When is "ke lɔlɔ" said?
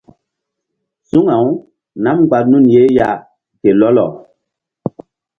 3.61-4.05